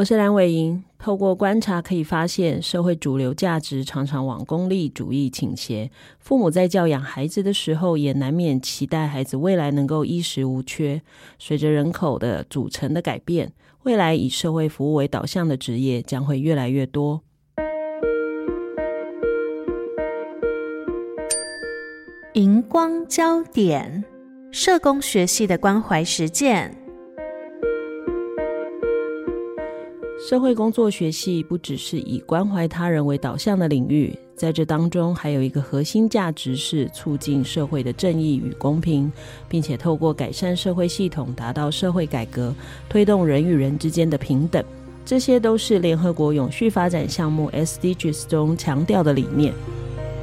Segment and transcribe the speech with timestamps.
[0.00, 0.82] 我是蓝伟莹。
[0.98, 5.90] 透过观察可以发现，社会主流价值常常往功利主义倾斜。
[6.18, 11.02] 父母在教养孩子的时候，也难免期待孩子未来能够衣食无缺。
[11.38, 17.20] 随着人口的组成的改变，未来以社会服务为导向的职业将会越来越多。
[22.32, 24.02] 荧光焦点：
[24.50, 26.79] 社工学系的关怀实践。
[30.28, 39.10] 社会工作学系不只是以关怀他人为导向的领域，在这当中还有一个核心价值是促进社会的正义与公平，
[39.48, 42.54] 并且透过改善社会系统达到社会改革，
[42.86, 44.62] 推动人与人之间的平等。
[45.06, 49.54] 这些都是联合国永续发展项目 SDGs 中强调的理念。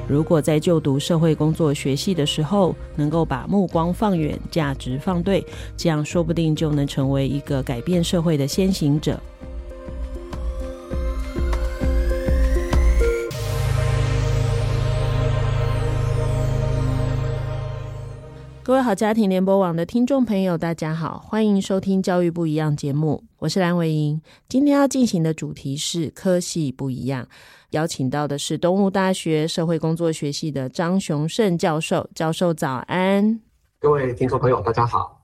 [0.07, 5.43] 如果在就读社会工作学系的时候，能够把目光放远，价值放对，
[5.75, 9.19] 这样说不定就能成为一个改变社会的先行者。
[18.67, 24.21] 各位好，家庭联播网的听众朋友，大家好，欢迎收听《教育不一样》节目，我是蓝伟莹。
[24.49, 27.25] 今天要进行的主题是科系不一样，
[27.69, 32.09] 邀请到的是东吴大学社会工作学系的张雄胜教授。
[32.13, 33.39] 教授早安，
[33.79, 35.16] 各位听众朋友，大家好。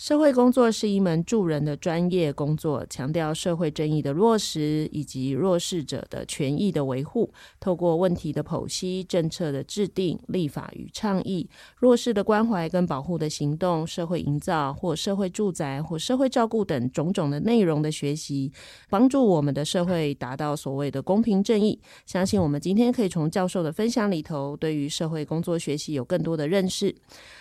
[0.00, 7.30] 社会工作是一门助人的专业工作，强调社会正义的落实以及弱势者的权益的维护。
[7.60, 18.50] 透过问题的剖析、政策的制定、立法与倡议、弱势的关怀跟保护的行动、社会营造或社会住宅或社会照顾等种种的内容的学习，
[18.88, 21.78] 帮助我们的社会达到所谓的公平正义。
[22.06, 26.96] 相信我们今天可以从教授的分享里头，对于社会工作学习有更多的认识。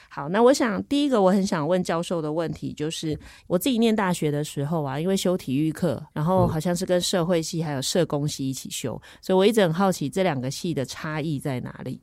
[0.09, 12.01] 好，那我想第一个我很想问教授的问题就是，我自己念大学的时候啊，因为修体育课，然后好像是跟社会系还有社工系一起修，所以我一直很好奇这两个系的差异在哪里。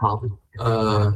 [0.00, 0.18] 好，
[0.58, 1.12] 呃，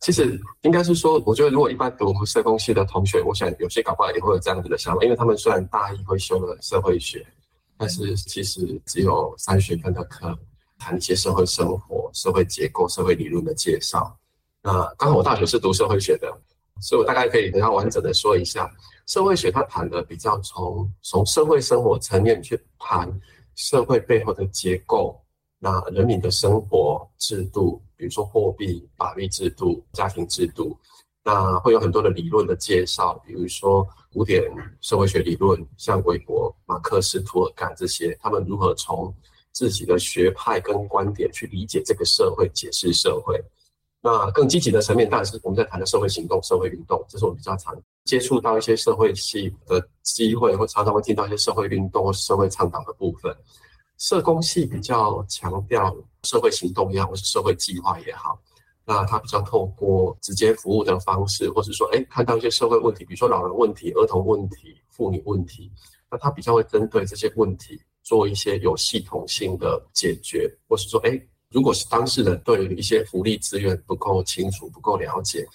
[0.00, 7.24] 其实应该是说，我觉得如果一般读社工系的同学，我想有些搞不好也会有这样子的想法，因为他们虽然大一会修了社会学，
[7.76, 10.36] 但是其实只有三学分的课，
[10.78, 14.14] 谈一些社会生活、社会结构、社会理论的介绍。
[14.66, 16.26] 那刚好我大学是读社会学的，
[16.80, 18.68] 所以我大概可以比较完整的说一下
[19.06, 23.08] 社会学，它谈的比较从从社会生活层面去谈
[23.54, 25.16] 社会背后的结构，
[25.60, 30.76] 那人民的生活制度，比如说货币、法律制度、家庭制度，
[31.22, 34.42] 那会有很多的理论的介绍，比如说古典
[34.80, 39.14] 社会学理论，像韦伯、马克思、涂尔干这些，他们如何从
[39.52, 43.40] 自己的学派跟观点去理解这个社会，解释社会。
[44.06, 47.74] 那更积极的层面，当然是我们在谈的社会行动、社会运动，这是我们比较常
[48.04, 53.36] 接触到一些社会系的机会，或常常会听到一些社会运动或社会倡导的部分。
[53.98, 58.38] 社工系比较强调社会行动也好，或是社会计划也好，
[58.84, 65.68] 那它比较透过直接服务的方式，或是说，哎，看到一些社会问题，比如说老人问题、儿童问题、妇女问题，
[66.08, 71.20] 那它比较会针对这些问题做一些有系统性的解决，或是说，哎。
[71.50, 75.46] 如果是当事人对于一些福利资源不够清楚、不够了解，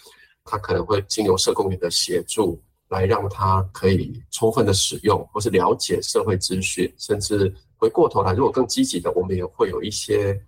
[0.46, 10.42] 他可能会经由社工员的协助，来让他可以充分的使用，或是了解社会资讯，甚至回过头来，如果更积极的，我们也会有一些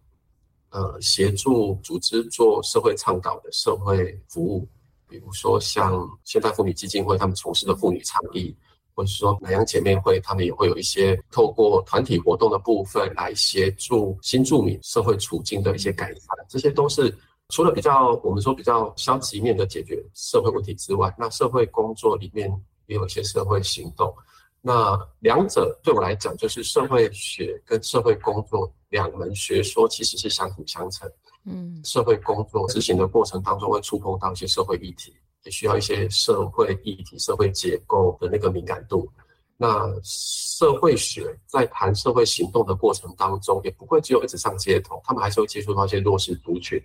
[0.70, 4.68] 呃协助组织做社会倡导的社会服务，
[5.08, 8.56] 比如说像现代妇女基金会他们从事的妇女倡议。
[8.96, 17.16] 或者说南洋姐妹会，他们也会有一些透过团体活动的部分来协助新住民社会处境的一些改善，这些都是
[17.50, 22.50] 除了比较我们说比较消极面的解决社会问题之外，那社会工作里面
[22.88, 24.14] 也有一些社会行动。
[24.62, 31.10] 那两者对我来讲，就是社会学跟社会工作两门学说其实是相辅相成。
[31.46, 35.14] 嗯，社会工作执行的过程当中会触碰到一些社会议题。
[35.44, 39.10] 也需要一些社会议题、社会结构的那个敏感度。
[39.56, 46.82] 那社会学在谈社会行动的过程当中，也不会只有一直上街头，他们还是会接触到一些弱势族群。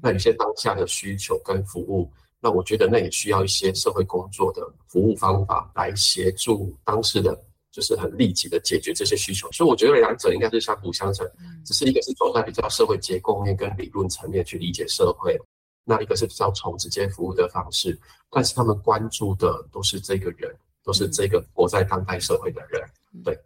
[0.00, 2.10] 那有些当下的需求跟服务，
[2.40, 7.36] 那我觉得那也需要一些社会工作的服务方法来协助当事人
[7.72, 9.50] 就是很立即的解决这些需求。
[9.50, 11.28] 所以我觉得两者应该是相辅相成，
[11.64, 15.36] 只是一个是走在比较社会结构面跟理论层面去理解社会，
[15.84, 17.98] 那一个是比较从直接服务的方式，
[18.30, 22.82] 但是他们关注的都是这个人，都是这个活在当代社会的人，
[23.24, 23.38] 对。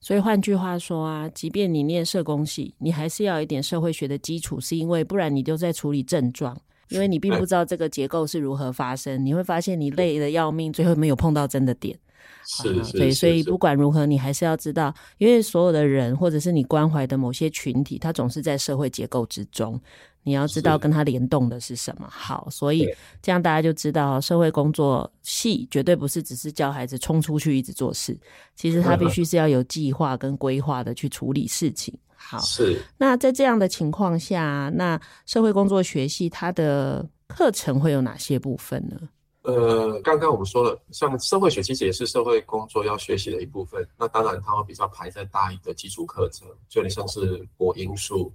[0.00, 6.54] 所以换句话说啊，即便你念社工系，你还是要有一点社会学的基础，是因为不然你就在处理症状，
[6.88, 11.98] 因为你并不知道这个结构是如何发生，你会发现你累得要命，最后没有碰到真的点。
[12.46, 19.80] 是，是，对，所以不管如何，你还是要知道，因为所有的人或者是你关怀的某些群体，他总是在社会结构之中，
[20.24, 22.08] 你要知道跟他联动的是什么。
[22.10, 22.88] 好，所以
[23.22, 28.18] 这样大家就知道，社会工作系绝对不是只是教孩子冲出去一直做事，
[28.56, 31.96] 其实他必须是要有计划跟规划的去处理事情。
[32.16, 32.80] 好，是。
[32.96, 38.98] 那在这样的情况下，那社会工作学系它的课程会有哪些部分呢？
[39.42, 43.86] 呃，刚刚我们说了，像社会学其实也是社会工作要学习的一部分。
[43.98, 48.32] 那当然，它会比较排在大一的基础课程，就有点像是国英数。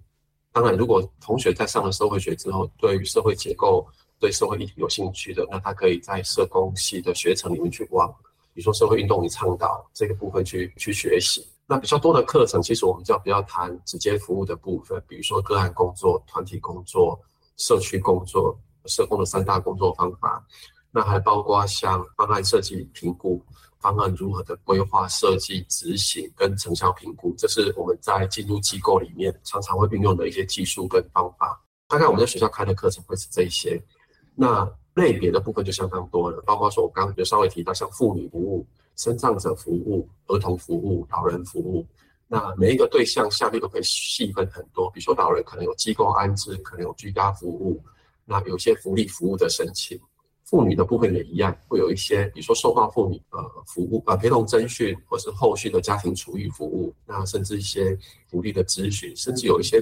[0.51, 3.85] 当然，如果同学在上了社会学之后，对于社会结构、
[4.19, 8.09] 对社会议题有兴趣的，那他可以在社工系的学程里面去往，
[8.53, 11.47] 比如说社会运动与倡导这个部分去去学习。
[11.67, 17.19] 那比较多的课程，其实我们就要比较谈直接服务的部分，比如说个案工作、团体工作、
[17.57, 20.43] 社区工作、社工的三大工作方法。
[20.91, 23.39] 那还包括像方案设计、评估、
[23.79, 31.59] 方案如何的规划、设计、执行跟成效评估，这是我们在进入机构里面常常会运用的一些技术跟方法。
[31.87, 33.81] 大概我们在学校开的课程会是这一些。
[34.35, 38.65] 那类别的部分就相当多了，包括说我刚刚就稍微提到，像妇女服务、
[38.95, 41.85] 身障者服务、儿童服务、老人服务。
[42.27, 47.81] 那每一个对象下面都可以细分很多，比如说老人可能有机构安置，可能有居家服务，
[48.23, 49.99] 那有些福利服务的申请。
[50.49, 57.95] 妇女的部分也一样，会有一些，比如说受暴妇女呃服务呃陪同征询，或是后续的家庭厨艺服务，那甚至一些
[58.27, 59.79] 福利的咨询，甚至有一些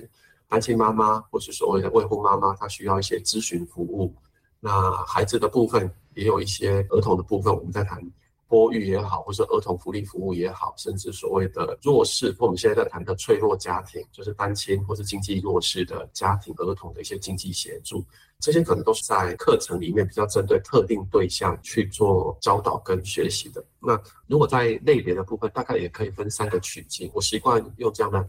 [0.50, 4.14] 单亲妈妈或是所谓的未婚妈妈，她需要一些咨询服务。
[4.60, 8.02] 那孩子的部分也有一些儿童的部分，我们在谈。
[8.49, 18.01] 托育也好，或是儿童福利服务也好，甚至所谓的弱势，或我们现在在谈的脆弱家庭，就是单亲或是经济弱势的家庭儿童的一些经济协助，
[18.39, 23.61] 这些可能都是在课程里面比较针对特定对象去做教导跟学习的。
[23.79, 28.25] 那如果在类别的部分，大概也可以分三个区间，我习惯用这样的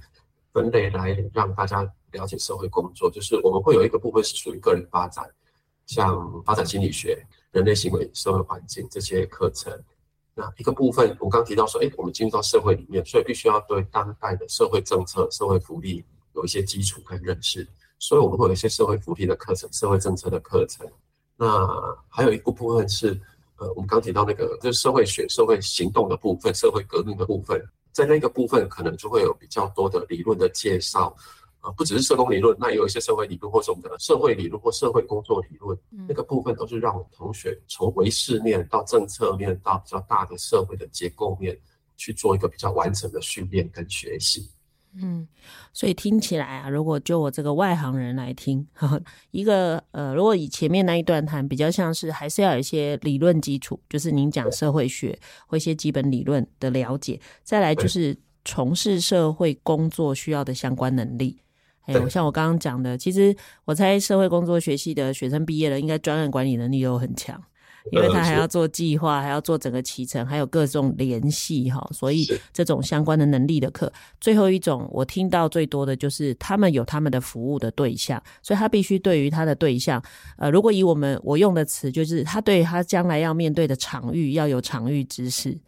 [0.53, 5.25] 分类来让大家了解社会工作，就是我们会有一个部分是属于个人发展，
[5.87, 9.73] 像发展心理学、人类行为、社会环境这些课程。
[10.39, 16.05] 那一个部分，我刚提到说，哎，我们进入到社会里面，所以必须要对当代的社会政策、社会福利
[16.37, 17.67] 有一些基础跟认识。
[17.99, 20.87] 所以我们会有一些社会福利的课程、社会政策的课程。
[21.37, 21.67] 那
[22.09, 23.21] 还有一个部分是，
[23.57, 31.17] 呃，我们刚提到那个就是社会学、社会行动的部分、社会革命的部分，在那个部分可能就会有比较多的理论的介绍。
[31.69, 41.59] 啊，不只是社工理论，那也有一些社会理论，或是我们的社会理论或社会工作理论，嗯、那个部分都是让我们同学从唯识面到政策面到比较大的社会的结构面
[41.97, 44.49] 去做一个比较完整的训练跟学习。
[45.01, 45.29] 嗯，
[45.73, 55.17] 所以听起来啊，如果就我这个外行人来听，呵 呵一个呃，如果以前面那一段谈，比较像是还是要有一些理论基础，就是您讲社会学
[55.47, 58.17] 或一些基本理论的了解，再来就是
[58.47, 61.39] 从事社会工作需要的相关能力。
[61.89, 67.43] 哎，像我刚刚讲的，其实我猜社会工作学系的学生毕业了，应该专案管理能力都很强，
[67.91, 73.91] 因为他还要做计划，还要做整个启程，还有各种联系哈，所以这种相关的能力的课，
[74.21, 80.03] 最后一种我听到最多的就是他们有他们的服务的对象，所以他必须对于他的对象，
[80.37, 85.59] 呃，如果以我们我用的词，就是他对他将来要面对的场域要有场域知识。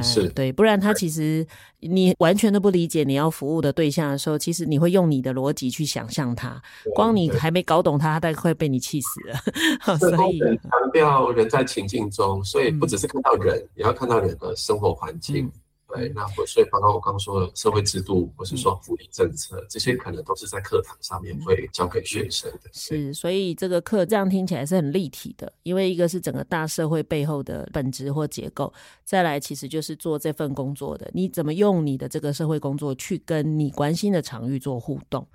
[0.00, 1.44] 是、嗯，对，不然他其实
[1.80, 6.62] 你完全都不理解你要服务的对象的时候，其实你会用你的逻辑去想象他，
[6.94, 9.98] 光你还没搞懂他，他大概会被你气死了。
[9.98, 15.44] 所以强调人在情境中，所以不只是看到人，嗯、也要看到人的生活环境。
[15.46, 15.52] 嗯
[15.94, 22.70] 对，那所以包括我刚刚说的社会制度，或是说福利政策，嗯、这些可能都是在课堂上面会教给学生的。
[22.72, 28.72] 是，所以这个课这样听起来是很立体的，因为一个是整个大社会背后的本质或结构，
[29.04, 35.26] 再来其实就是做这份工作的，你怎么用你的这个社会工作去跟你关心的场域做互动。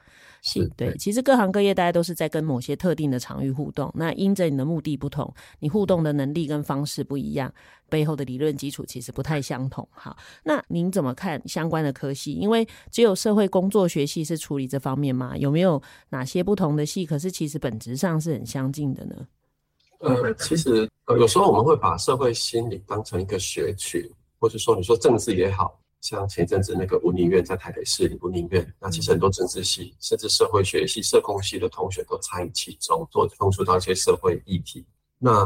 [0.47, 7.53] 是对，其实各行各业大家都是在跟某些特定的场域互动，那因着你的目的不同，你互动的能力跟方式不一样，
[7.89, 9.87] 背后的理论基础其实不太相同。
[9.91, 12.33] 好，那您怎么看相关的科系？
[12.33, 15.35] 因为只有社会工作学系是处理这方面吗？
[15.37, 17.05] 有没有哪些不同的系？
[17.05, 19.15] 可是其实本质上是很相近的呢？
[19.99, 24.01] 呃，其实呃有时候我们会把社会心理当成一个学群，
[24.39, 34.85] 或是说你说政治也好，像前阵子那个文林院在台北市立文林院，那其实很多政治系甚至社会学系、社工系的同学都参与其中，做碰触到一些社会议题。
[35.17, 35.45] 那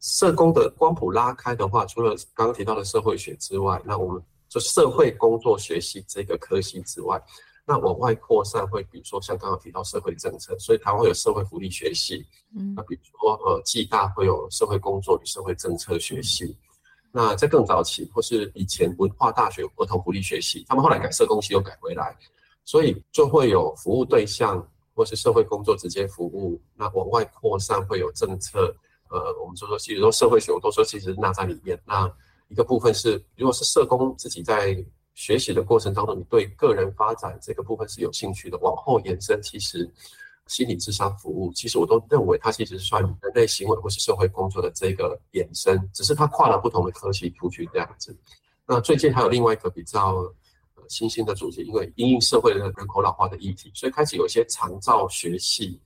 [0.00, 7.22] 社工的光谱拉开的话，除了刚刚提到的社会学之外，那我们就社会工作学系这个科系之外，
[7.66, 12.24] 那往外扩散会，比如说像刚刚提到社会政策，所以台湾会有社会福利学系，
[12.56, 16.56] 嗯，那比如说呃，暨大会有社会工作与社会政策学系。
[17.10, 22.16] 那在更早期，或是以前文化大学儿童福利学习，他们后来改社工系又改回来，
[22.64, 26.60] 所以就会有服务对象或是社会工作直接服务。
[26.76, 28.74] 那往外扩散会有政策，
[29.10, 31.80] 呃，我们就说，其实说社会学，我都说其实纳在里面。
[31.86, 32.10] 那
[32.48, 34.76] 一个部分是，如果是社工自己在
[35.14, 39.90] 学习的过程当中，你对个人发展这个部分是有兴趣的，往后延伸，其实。
[40.48, 48.16] 心理智商服务，其实我都认为它其实是算人类行为或是社会工作的这个延伸，只是它跨了不同的科系出去这样子。
[48.66, 50.14] 那最近还有另外一个比较
[50.74, 55.80] 呃新兴的主题，因为因应社会的人口老化的议题，所以开始有一些长照学系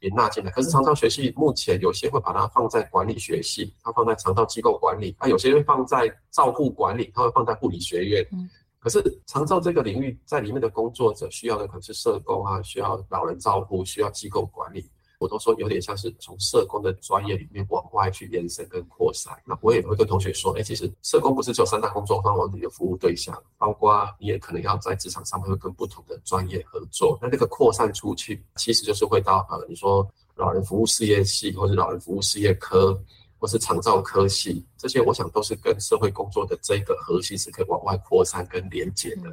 [0.00, 0.50] 也纳进来。
[0.50, 8.26] 可是长照学系目前有些会把它放在管理学系，它放在长照机构管理；它有些会放在照护管理，它会放在护理学院。
[8.32, 8.48] 嗯
[8.80, 14.88] 可是长照这个领域，在里面的工作者需要的可能是社工啊，需要老人照顾，需要机构管理。
[15.18, 19.36] 我都说有点像是从社工的专业里面往外去延伸跟扩散。
[19.44, 27.18] 那我也会跟同学说，哎，其实社工不是只有三大工作方往你的服务对象，包括你也可能要在职场上面会跟不同的专业合作。
[27.20, 32.96] 那这个扩散出去，其实就是会到呃，你说老人服务事业系，或者老人服务事业科。
[33.38, 39.32] 或是长照科系，这些我想都是跟社会工作的这个核心是可以往外扩散跟连接的。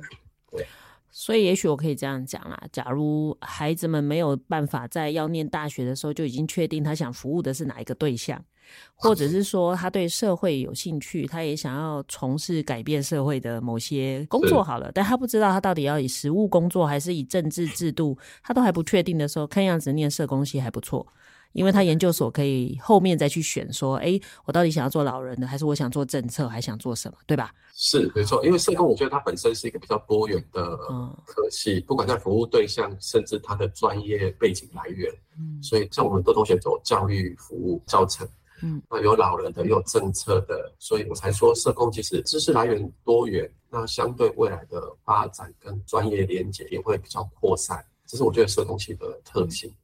[0.52, 0.66] 对，
[1.10, 8.44] 所以也许我可以这样讲啦：假如孩子们没有办法在要念大学的时候就已经确定他想服务的是哪一个对象，
[8.94, 21.06] 或者是说他对社会有兴趣，他也想要从事改变社会的某些工作好了，但他不知道他到底要以实务工作还是以政治制度，他都还不确定的时候，看样子念社工系还不错。
[21.56, 27.54] 因为他研究所可以后面再去选，说，哎，我到底想要做老人的，还是我想做政策，还想做什么，对吧？
[27.74, 30.76] 是没错，因为社工，我觉得它本身是一个比较多元的
[31.26, 35.10] 科系，嗯、不管在服务对象，甚至他的专业背景来源。
[35.40, 38.28] 嗯，所以像我们多同学走教育服务教程，
[38.62, 49.70] 嗯，那有老人的，也有政策的，所以我才说社工其实知识来源多元，那相对未来的发展跟专业连接也会比较扩散，这是我觉得社工系的特性。
[49.70, 49.76] 嗯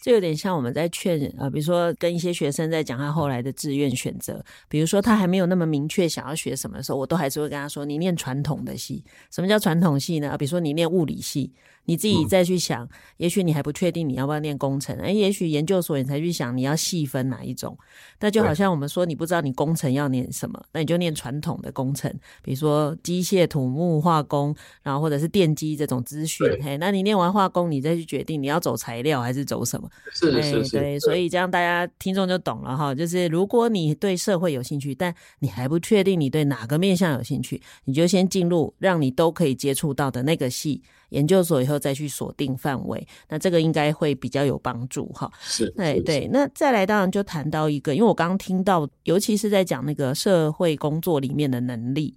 [0.00, 9.02] 这有点像我们在劝呃，比如说跟一些学生在讲他后来的志愿选择，比如说他还没有那么明确想要学什么的时候，我都还是会跟他说：你念传统的系。
[9.30, 10.36] 什么叫传统系呢？
[10.38, 11.52] 比如说你念物理系。
[11.88, 12.88] 你自己再去想，嗯、
[13.18, 17.78] 也许你还不确定你要不要念工程，哎，也许研究所你才去想你要细分哪一种。
[18.18, 22.12] 那就好像我们说，你不知道你工程要念什么，那你就念传统的工程，
[22.42, 26.44] 比如说机械、土木、化工，然后或者是电机这种资讯。
[26.60, 29.85] 嘿，那你念完化工，你再去决定你要走材料还是走什么。
[30.12, 30.78] 是是是，是。
[30.78, 32.94] 对，所以这样大家听众就懂了哈。
[32.94, 40.82] 就是如果你对社会有兴趣，但你还不确定你对哪个面向有兴趣，你就先进入让你都可以接触到的那个系。
[41.10, 45.30] 研究所以后再去锁定范围，那这个应该会比较有帮助哈。
[45.40, 46.28] 是，对对。
[46.32, 52.12] 那再来，当然就谈到一个，因为我刚刚听到，尤其是在讲那个社会工作里面的能力，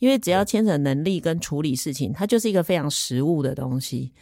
[0.00, 4.12] 因为只要牵扯能力跟处理事情，它就是一个非常实务的东西，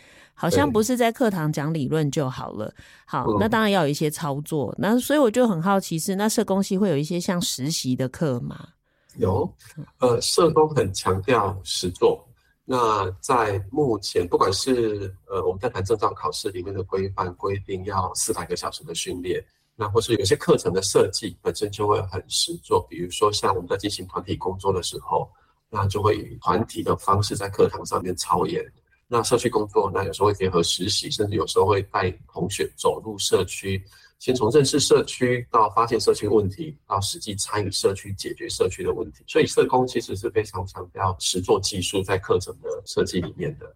[0.40, 2.72] 好像不是在课堂讲理论就好了。
[3.04, 4.74] 好，那当然要有一些操作。
[4.78, 8.68] 那所以我就很好奇是，那社工系会有一些像实习的课吗？
[9.16, 9.52] 有，
[9.98, 12.26] 呃，社工很强调实作。
[12.64, 19.44] 那在目前，不管是呃我们在谈证照考试里面的规范规定要四百个小时的训练，
[19.76, 25.28] 那或是有些课程的设计本身就会很实做，比如说像我们在进行团体工作的时候，
[25.68, 28.64] 那就会以团体的方式在课堂上面操演。
[29.12, 33.84] 那社区工作，那有时候会结合实习，甚至有时候会带同学走入社区。
[34.20, 43.74] 先从认识社区到发现社区问题，到实际参与社区解决社区的问题，所以社工其实是非常强调实作技术在课程的设计里面的。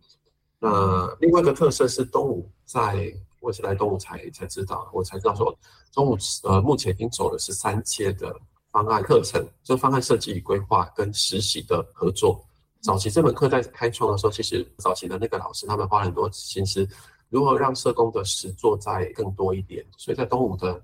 [0.60, 5.52] 那另外一个特色是东吴在，我是来东吴才才知道，我才知道说
[5.92, 8.36] 东吴呃目前已经走了是三阶的
[8.70, 12.44] 方案课程，就方案设计与规划跟实习的合作。
[12.84, 16.86] 早期这门课在开创的时候，其实早期的那个老师他们花了很多心思。
[17.30, 19.82] 如何让社工的实作再更多一点？
[19.96, 20.80] 所以在东吴的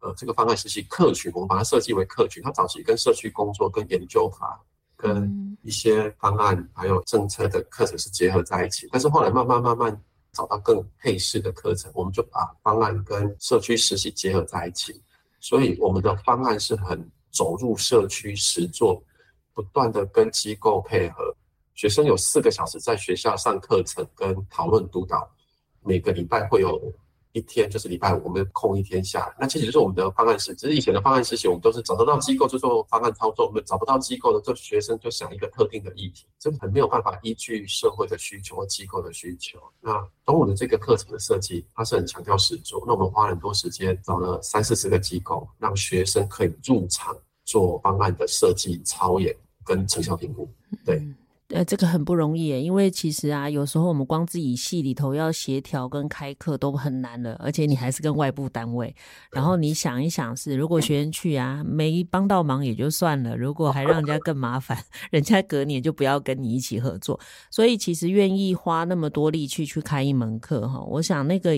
[0.00, 2.42] 呃这个方案实习客群，我们把它设计为客群。
[2.42, 4.60] 它早期跟社区工作、跟研究法、
[4.96, 8.88] 跟一些方案还有政策的课程是结合在一起。
[8.90, 15.00] 但是后来慢慢慢慢找到更配适的课程，我们就把方案跟社区实习结合在一起。
[15.38, 19.00] 所以我们的方案是很走入社区实作，
[19.54, 21.34] 不断的跟机构配合，
[21.74, 25.28] 学生有四个小时在学校上课程跟讨论督导，
[25.82, 26.92] 每个礼拜会有。
[27.36, 39.58] 一天就是礼拜五，我们空一天下来，那其实就是我们的方案实，只是以前的方案实习，我们都是找得到机构就做方案操作，我们找不到机构的，就学生就想一个特定的议题，这很没有办法依据社会的需求或机构的需求。
[39.80, 50.48] 那东吴的这个课程的设计，它是很强调实作，那我们花很多时间找了三四十个机构，让学生可以入场做方案的设计、操演跟成效评估，
[50.84, 51.02] 对。
[51.50, 58.94] 呃，这个很不容易，因为其实啊，有时候我们光自己系里头要协调跟开课都很难了，而且你还是跟外部单位，
[59.30, 64.82] 然后你想一想是，如果学生去啊，没帮到忙也就算了，如果还让人家更麻烦，
[65.12, 67.20] 人家隔年就不要跟你一起合作。
[67.50, 71.54] 所以其实愿意花那么多力气去开一门课哈，我想那个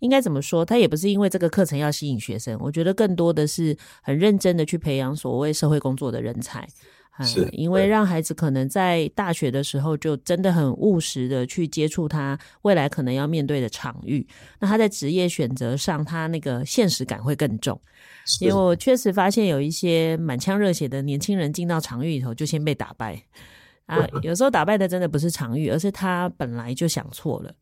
[0.00, 6.68] 应该怎么说，他也不是因为这个课程要吸引学生，我觉得更多的是很认真的去培养所谓社会工作的人才。
[7.24, 14.26] 是，因为让孩子可能在大学的时候就真的很务实的去接触他未来可能要面对的场域，
[14.58, 17.80] 那他在职业选择上，他那个现实感会更重。
[18.40, 23.20] 因为我确实发现有一些满腔热血的年轻人进到场域里头就先被打败
[23.86, 27.52] 啊， 有时候打败的真的不是场域，而是他本来就想错了，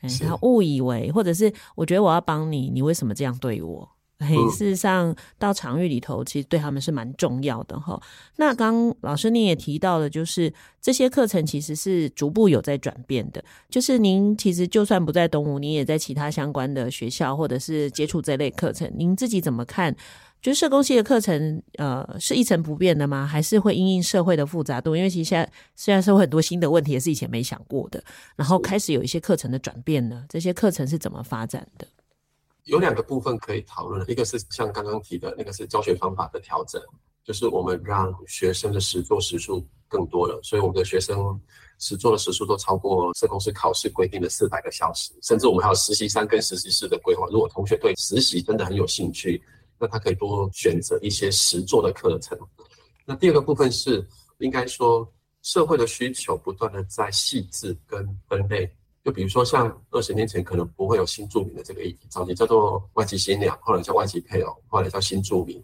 [0.00, 3.88] 哎，他误以为，或者是我觉得我要帮你，你为什么这样对我？
[4.18, 8.00] 嘿，事实上到场域里头，其实对他们是蛮重要的哈。
[8.36, 13.44] 那刚老师您也提到了，就是这些课程其实是逐步有在转变的。
[13.68, 19.94] 就是您其实就算不在东吴，您也在其他相关的学校或者是接触这类课程，您自己怎么看？
[20.40, 23.26] 就是社工系的课程，呃，是一成不变的吗？
[23.26, 24.94] 还是会因应社会的复杂度？
[24.94, 28.04] 因为其实现在虽然社会很多新的问题，也是以前没想过的，
[28.36, 30.22] 然后开始有一些课程的转变呢。
[30.28, 31.86] 这些课程是怎么发展的？
[32.64, 36.80] 有两个部分可以讨论，一个是像刚刚提的那个是教学方法的调整，
[37.22, 41.38] 就是我们让学生的实作时数更多了，所以我们的学生
[41.78, 47.26] 实作的时数都超过社工师考试规定的四百个小时，甚至我们还有实习三跟实习四的规划。
[47.26, 49.42] 如果同学对实习真的很有兴趣，
[49.78, 52.38] 那他可以多选择一些实作的课程。
[53.04, 54.06] 那第二个部分是
[54.38, 55.06] 应该说
[55.42, 58.74] 社会的需求不断的在细致跟分类。
[59.04, 65.62] 就比如说，像二十年前可能不会有新住民的这个议题，早期叫做外籍新娘，后来叫外籍配偶，后来叫新住民。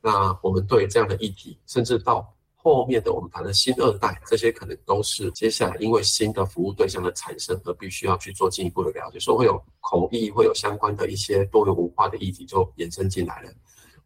[0.00, 13.52] 那我们对这样的议题，甚至到后面的我们谈的新二代，这些可能都是接下来因为新的服务对象的产生而必须要去做进一步的了解，所以会有口译，会有相关的一些多元文化的议题就延伸进来了。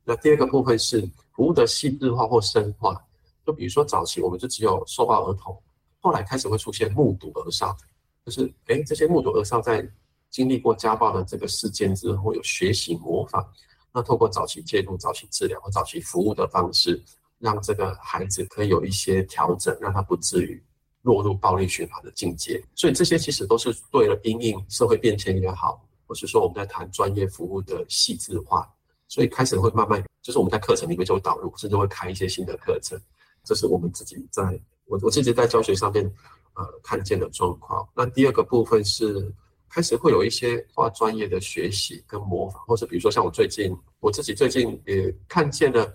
[0.03, 3.01] 那第二个部分是服务的细致化或深化，
[3.47, 5.57] 就比如说早期我们就只有受暴儿童，
[6.01, 7.77] 后来开始会出现目睹儿少。
[8.25, 9.87] 就是，哎，这些目睹儿少在
[10.31, 13.47] 经历过家暴的这个事件之后，有学习模仿，
[13.93, 17.03] 那透过早期介入、早期治疗和早期服务的方式，
[17.39, 20.63] 让这个孩子可以有一些调整，让他不至于
[21.03, 22.63] 落入暴力循环的境界。
[22.75, 28.67] 所以这些其实都是对了因应社会变迁也好，或是说我们在谈专业服务的细致化，
[29.07, 32.99] 所以开始会慢慢，就是我们在课程里面就会导入，甚至会开一些新的课程。
[33.45, 36.11] 这是我们自己在我我自己在教学上面。
[36.55, 37.87] 呃，看见的状况。
[37.95, 39.33] 那第二个部分是
[39.69, 45.93] 开始会有一些跨专业的学习跟模仿，或者比如说像我最近我自己最近也看见了，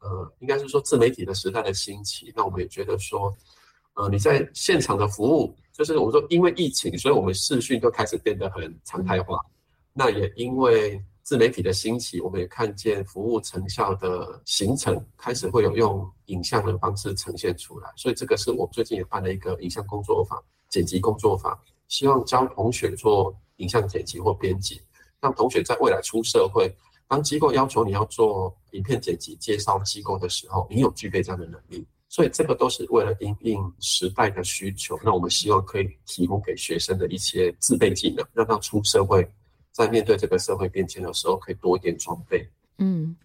[0.00, 2.32] 呃，应该是说自媒体的时代的兴起。
[2.36, 3.34] 那我们也觉得说，
[3.94, 9.38] 呃，你在现场的服务，就是我们说因为疫情，所以我们视讯都开始变得很常态化。
[9.94, 17.90] 那也因为自媒体的兴起，我们也看见服务成效的形成，开始会有用影像的方式呈现出来。
[17.96, 21.58] 所以这个是我最近也办了一个影像工作坊、剪辑工作坊，
[21.88, 24.78] 希望教同学做影像剪辑或编辑，
[25.18, 26.70] 让同学在未来出社会，
[27.08, 31.86] 当机构要求你要做影片剪辑介绍机构的时候，你有具备这样的能力。
[32.10, 39.26] 所以这个都是为了因应时代的需求，那我们希望可以提供给学生的一些自备技能，让他出社会。
[39.74, 42.48] 在面对这个社会变迁的时候，可以多一点装备。
[42.78, 43.16] 嗯，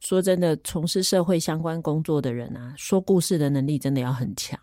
[0.00, 4.58] 说真的，从事社会相关工作的人啊，说故事的能力真的要很强。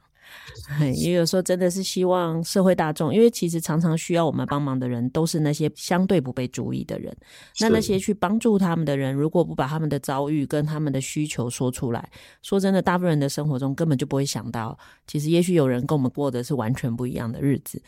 [0.96, 7.16] 也有时候真的是希望社会大众，因为其实常常需要我们帮忙的人，都是那些相对不被注意的人。
[7.60, 12.10] 那那些去帮助他们的人，如果不把他们的遭遇跟他们的需求说出来，
[12.42, 14.78] 说真的，大部分人的生活中根本就不会想到，
[15.08, 17.82] 其实也许有人跟我们过的是完全不一样的日子。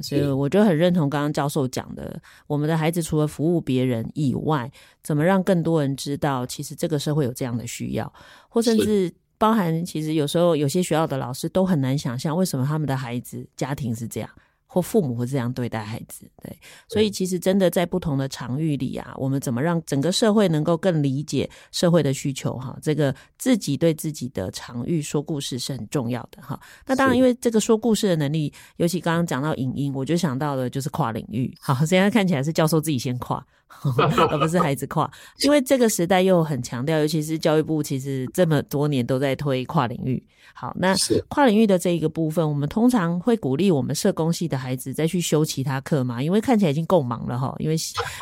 [0.00, 4.70] 所以我就很认同刚刚教授讲的，我们的孩子除了服务别人以外，
[5.02, 8.12] 怎么让更多人知道，其实这个社会有这样的需要，
[8.48, 9.12] 或甚至。
[9.42, 14.30] 包含其实有时候有些学校的老师都很难想象为什么他们的孩子家庭是这样，
[14.68, 16.56] 或父母会这样对待孩子，对，
[16.88, 22.78] 所以其实真的在不同的场域里啊，我们怎么让整个社会能够更理解社会的需求哈？
[22.80, 26.60] 这个自己对自己的场域说故事是很重要的哈。
[26.86, 31.52] 那当然，因为这个说故事的能力，尤其刚刚讲到影音，我就想到的就是跨领域。
[31.60, 33.44] 好，现在看起来是教授自己先跨，
[34.30, 40.22] 而不是孩子跨，因为这个时代又很强调，尤其是教育部其实这么多年都在推跨领域。
[40.54, 40.94] 好，那
[41.28, 47.76] 跨领域的这一个部分，我们通常会鼓励我们社工系的孩子再去修其他课嘛，因为看起来已经够忙了哈，因为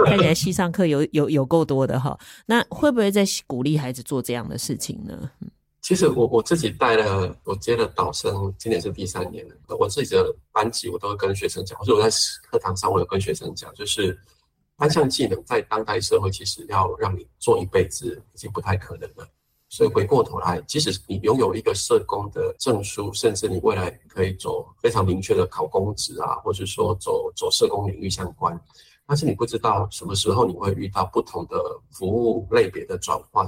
[0.06, 2.18] 看起来系上课有有有够多的哈。
[2.46, 5.30] 那会不会再鼓励孩子做这样的事情呢？
[5.82, 9.54] 其实我我自己带了，我接了导生，今年是第三年了。
[9.78, 12.08] 我自己的班级，我都会跟学生讲，或者我在
[12.50, 14.16] 课堂上，我有跟学生讲，就是
[14.80, 19.28] 单项技能在当代社会，其实要让你做一辈子，已经不太可能了。
[19.68, 28.58] 所以回过头来，即使你拥有一个社工的证书，甚至你未来可以走非常明确的考公职啊，或者说走走社工领域相关，
[29.06, 31.58] 但是你不知道什么时候你会遇到不同的
[31.90, 33.46] 服务类别的转换，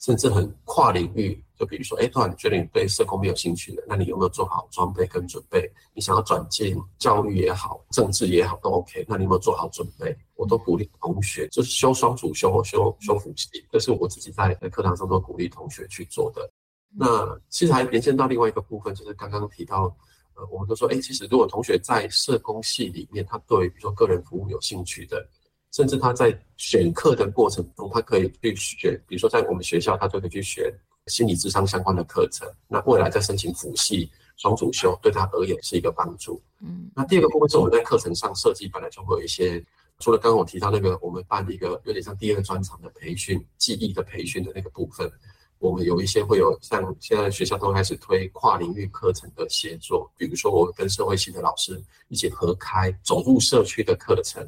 [0.00, 1.42] 甚至很跨领域。
[1.56, 5.70] 就比如说，哎，突然觉得你对社工没有兴趣了，那你有没有做好装备跟准备？
[5.92, 9.04] 你想要转进教育也好，政治也好，都 OK。
[9.06, 10.16] 那你有没有做好准备？
[10.36, 16.50] 我都鼓励同学，就是修双主修或修修辅系，这是我自己在课堂上都鼓励同学去做的。
[16.96, 19.94] 那其实还连线到另外一个部分，就是刚刚提到，
[20.34, 25.28] 呃，我们都说，哎，其实如果同学在社工系里面，他对比如说个人服务有兴趣的。
[25.72, 30.72] 甚至他在选课的过程中，他可以去选，比如说在我们学校，他就可以去选
[31.06, 32.48] 心理智商相关的课程。
[32.66, 36.42] 那未来在申请辅系双主修，对他而言是一个帮助。
[36.60, 39.64] 嗯，那第二个部分是我们在课程上设计，本来就会有一些，
[40.00, 45.10] 除了刚刚我提到那个，我们办一个有点像第二个专场的培训、记忆的培训的那个部分，
[45.58, 54.44] 我们有一些会有像现在学校都开始推跨领域课程的协作，比如说我跟社会系的老师一起合开走入社区的课程。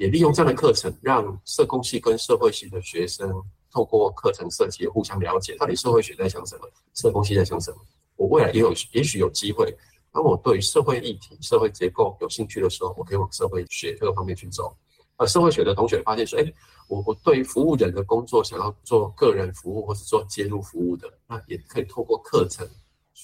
[0.00, 3.30] 也利用这样的课程，让社工系跟社会系的学生
[3.70, 7.76] 透过课程设计互相了解，到底社会学在想什么，社工系在想什么。
[8.16, 9.76] 我未来也有，也许有机会，
[10.10, 14.74] 当我对社会议题、社会结构有兴趣的时候，我可以往社会学这个方面去走。
[15.18, 16.50] 而社会学的同学发现说，哎，
[16.88, 22.66] 我我对于服务人的工作想要做个人服务，或是做介入服务的，那也可以透过课程。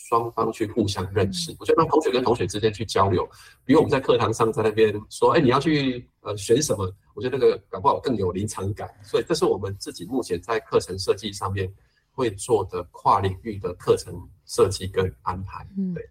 [0.09, 3.29] 双方去互相认识，我觉得让同学跟同学之间去交流，
[3.65, 6.93] 比我们在课堂上在那边说，哎，你要去呃选什么？
[7.15, 8.89] 我觉得那个搞不好更有临场感。
[9.03, 11.73] 所以这是我们自己目前在课程设计上面
[12.13, 15.67] 会做的跨领域的课程设计跟安排。
[15.77, 16.09] 嗯，对。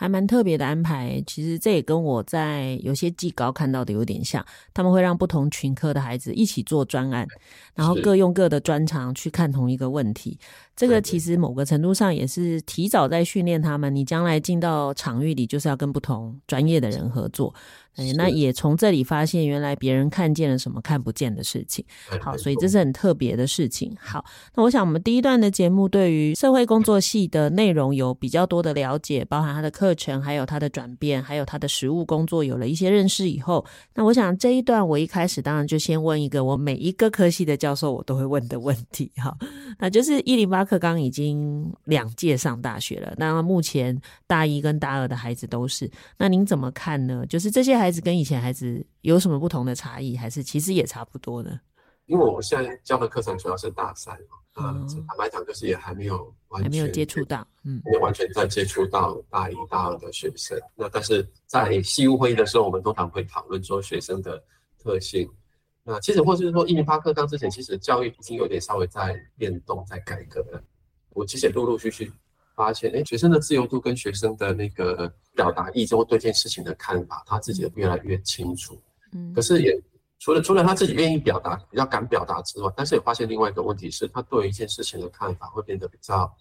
[0.00, 7.26] 还蛮特别的安排，其实这也跟我在有些技高看到的有点像，他们会让不同群科的孩子一起做专案，
[7.74, 10.38] 然后各用各的专长去看同一个问题。
[10.76, 17.52] 这个其实某个程度上也是提早在训练他们，你将来进到场域里就是要跟不同专业的人合作。
[17.98, 21.84] 哎，那也从这里发现，原来别人看见了什么看不见的事情。
[22.20, 23.92] 好，所以这是很特别的事情。
[24.00, 39.10] 好，那我想我们第一段的节目对于社会工作系的内容有比较多的了解，包含他的课程，还有他的转变，还有他的实务工作有了一些认识以后，那我想这一段我一开始当然就先问一个我每一个科系的教授我都会问的问题。
[39.16, 39.36] 哈，
[39.80, 47.26] 那就是一零八课纲已经两届上大学了，那目前大一跟大二的孩子都是，那您怎么看呢？
[47.28, 47.87] 就是这些孩子。
[47.88, 51.58] 孩子跟以前孩子有什么不同的差异，还是其实也差不多的？
[52.04, 60.60] 因为我现在教的课程主要是大三嘛，嗯，坦白讲就是也还没有完全还没有接触到，嗯，没有完全在接触到大一、大二的学生。
[60.74, 64.38] 那但是在西务会议的时候，我们通常会讨论说学生的
[64.78, 65.26] 特性。
[65.82, 70.62] 那其实或是说一零八课纲之前，其实教育已经有点稍微在变动、在改革了。
[71.14, 72.12] 我其实也陆陆续续。
[72.58, 78.76] 发现，哎，学生的自由度跟学生的那个表达意见或对这件事情的看法，他自己也越来越清楚。
[79.12, 79.80] 嗯，可是也
[80.18, 86.34] 除了除了他自己愿意表达、比较敢表达之外，但是也发现另外一个问题是，他对一件事情的看法会变得比较，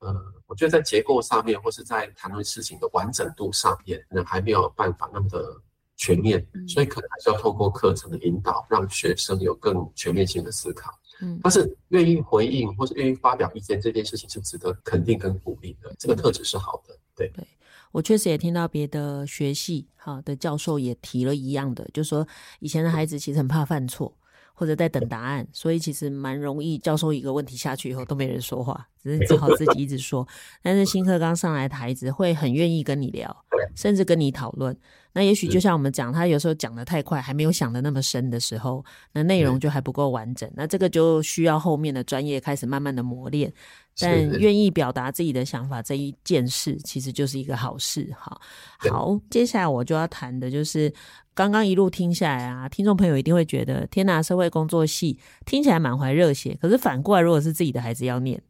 [0.00, 0.12] 呃，
[0.48, 5.56] 我觉得在结构上面或是在谈论事情的完整度上面，可能还没有办法那么的
[5.96, 10.97] 全面，所以可能还是要透过课程的引导，让学生有更全面性的思考。
[11.20, 16.96] 嗯，但是愿意回应或是愿意发表意见这件事情是值得肯定跟鼓励的，这个特质是好的。
[17.16, 17.44] 对，对，
[17.90, 22.26] 我确实也听到别的学系哈的教授也提了一样的，就是说
[22.60, 24.16] 以前的孩子其实很怕犯错，
[24.54, 30.26] 或者在等答案，所以其实蛮容易教授一个问题下去以后都没人说话，只是只好自己一直说。
[30.62, 34.78] 但是新课刚上来的孩子会很愿意跟你聊，甚至跟你讨论。
[35.12, 40.48] 那也许就像我们讲，他有时候讲的太快，还没有想的那么深的时候，那内容就还不够完整。
[40.54, 43.52] 那这个就需要后面的专业开始慢慢的磨练。
[44.00, 48.08] 但愿意表达自己的想法这一件事，其实就是一个好事。
[48.16, 48.40] 哈，
[48.78, 50.92] 好，接下来我就要谈的就是
[51.34, 58.40] 刚刚一路听下来啊，听众朋友一定会觉得，天哪，社会工作系听起来满怀热血，可是反过来，如果是自己的孩子要念。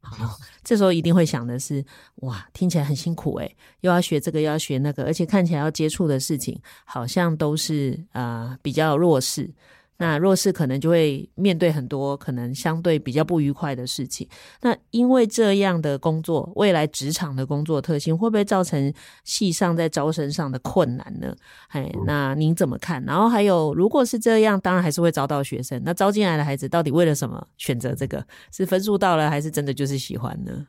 [0.00, 1.84] 好，这时候一定会想的是，
[2.16, 9.52] 哇，听起来很辛苦诶，又要学这个，又要学那个，而且看起来要接触的事情，好像都是啊、比较弱势。
[9.98, 14.26] 那弱势可能就会面对很多可能相对比较不愉快的事情。
[14.62, 18.92] 那因为这样的工作，未来职场的工作特性会不会造成
[19.24, 21.34] 系上在招生上的困难呢？
[21.68, 23.04] 哎，那您怎么看？
[23.04, 25.82] 然后还有，如果是这样，当然还是会招到学生。
[25.84, 28.24] 那招进来的孩子到底为了什么选择这个？
[28.52, 30.66] 是分数到了，还是真的就是喜欢呢？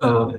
[0.00, 0.34] 呃。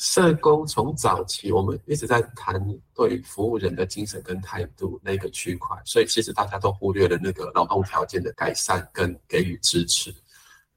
[0.00, 2.58] 社工从早期，我们一直在谈
[2.94, 10.10] 对服务人的精神跟态度那个区块，所以其实大家都忽略了那个劳动条件的改善跟给予支持。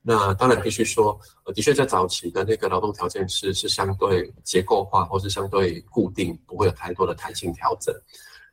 [0.01, 1.17] 那当然必须说，
[1.55, 7.95] 的确在早期的那个劳动条件是是相对结构化或是相对固定，不会有太多的弹性调整。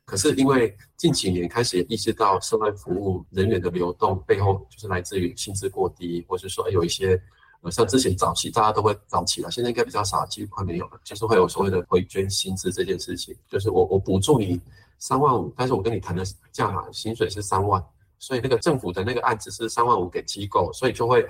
[0.05, 7.21] 可是因为近几年开始也意识到社会服务人员的流动背后，就是来自于薪资过低，或是说有一些。
[7.69, 10.99] 像之前早期大家都会早期了，现在应该比较少，几乎快没有了。
[11.03, 14.59] 就是会有所谓的回捐薪资这件事情，就是我我补助你
[14.97, 17.83] 三万五，但是我跟你谈的价码薪水是三万，
[18.17, 21.23] 所以那个政府的那个案子是三万五给机构，所以就会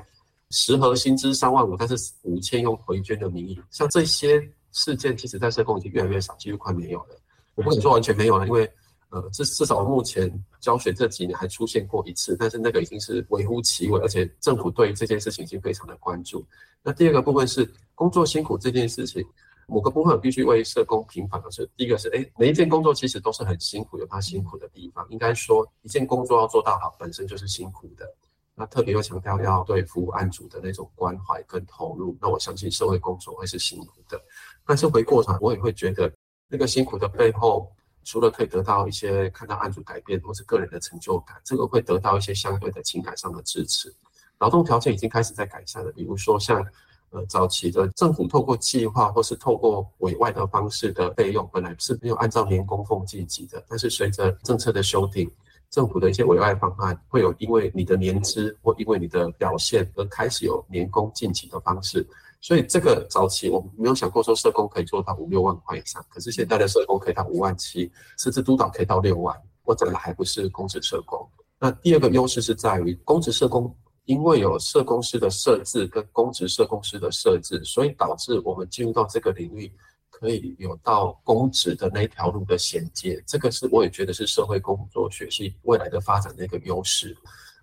[0.52, 4.40] 实核薪资三万五，但是五千用回捐的名义，像这些
[4.72, 7.20] 事件，其实在社工已经越来越少，几乎快没有了。
[7.56, 8.72] 我不能说完全没有了，因为。
[9.12, 16.46] 呃，至至少目前教学这几年还出现过一次，但是那个已经是微乎其微，而且政府对这件事情已经非常的关注。
[16.82, 19.22] 那第二个部分是工作辛苦这件事情，
[19.68, 25.06] 某个部分必须为社工平反的是，第一个是，哎，每一件工作其实都是很辛苦，有它辛苦的地方。
[25.10, 28.10] 应该说，一件工作要做到好，本身就是辛苦的。
[28.56, 34.18] 那特别又强调要对服务案主的那种关怀跟投入，那我相信社会工作会是辛苦的。
[34.66, 36.10] 但是回过头，我也会觉得
[36.48, 37.70] 那个辛苦的背后。
[38.04, 43.94] 除了可以得到一些看到案主改变或是个人的成就感，这个会得到一些相对的情感上的支持。
[44.40, 46.66] 劳动条件已经开始在改善了，比如说像
[47.12, 55.30] 呃早期的政府透过计划或是透过委外的方式的费用，本来是没有按照年供奉计计的，但是随着政策的修订，
[55.70, 62.06] 政府的一些委外方案会有因为你的年资或因为你的表现而开始有年工晋级的方式。
[62.42, 69.40] 所以这个早期我们没有想过说社工可以做到五六万块以上，可是现在的社工可以到五万七，甚至督导可以到六万。
[69.64, 71.30] 我怎么还不是公职社工。
[71.60, 73.74] 那第二个优势是在于公职社工，
[74.06, 79.72] 因为有社工师的设置跟公职社工师的设置，所以导致我们进入到这个领域
[80.10, 83.24] 可以有到公职的那一条路的衔接。
[83.28, 87.16] 这个是我也觉得是社会工作学系未来的发展的一个优势。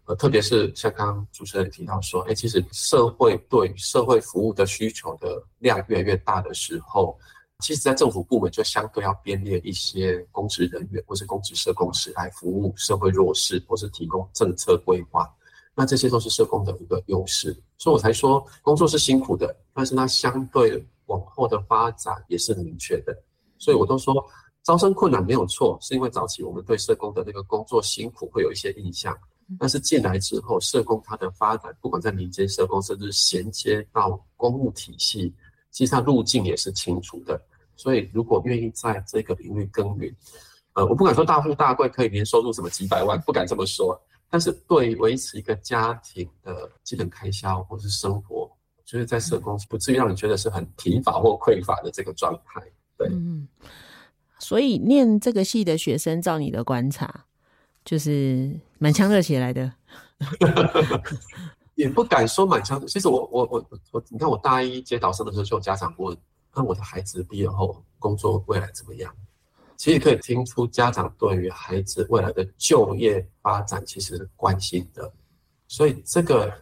[0.09, 7.14] 呃，特别是像刚刚主持人提到说，哎，其实社会对社会服务的需求的量越来越大的时候，
[7.59, 15.31] 其实，在政府部门就相对要编列一些公职人员或是公职社工师来服务社会弱势，或是提供政策规划。
[15.75, 23.14] 那这些都是社工的一个优势，所以我才说工作是辛苦的，但是它相对往后的发展也是明确的。
[23.59, 24.14] 所以我都说
[24.62, 29.14] 招生困难没有错，是因为早期我们对社工的那个工作辛苦会有一些印象。
[29.58, 35.32] 但是进来之后，社工它的发展，不管在民间社工，甚至衔接到公务体系，
[35.70, 37.40] 其实它路径也是清楚的。
[37.76, 40.14] 所以，如果愿意在这个领域耕耘，
[40.74, 43.98] 呃，我不敢说大富大贵，可以年收入什么几百万，不敢这么说。
[44.28, 48.50] 但是，对维持一个家庭的基本开销或是生活，
[48.84, 52.61] 就是在社工不至于让你觉得是很贫乏或匮乏的这个状态。
[52.98, 53.08] 对，
[54.38, 57.24] 所以，念这个系的学生，照你的观察。
[57.88, 59.72] 就是满腔热血来的，
[61.74, 62.87] 也不敢说满腔。
[62.87, 66.14] 其实我我我我，你看我大一接导生的时候，就有家长问，
[66.55, 69.11] 那我的孩子毕业后工作未来怎么样？
[69.79, 75.11] 其实可以听出家长对于孩子未来的就业发展其实是关心的。
[75.66, 76.53] 所以这个